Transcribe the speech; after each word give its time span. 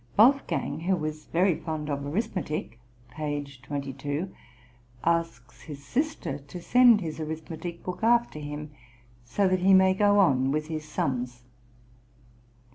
Wolfgang, 0.17 0.79
who 0.79 0.95
was 0.95 1.25
very 1.25 1.53
fond 1.53 1.87
of 1.87 2.03
arithmetic 2.03 2.79
(p. 3.15 3.45
22), 3.61 4.33
asks 5.03 5.61
his 5.61 5.85
sister 5.85 6.39
to 6.39 6.59
send 6.59 7.01
his 7.01 7.19
arithmetic 7.19 7.83
book 7.83 8.01
after 8.01 8.39
him, 8.39 8.71
so 9.23 9.47
that 9.47 9.59
he 9.59 9.75
may 9.75 9.93
go 9.93 10.17
on 10.17 10.51
with 10.51 10.69
his 10.69 10.85
sums. 10.89 11.43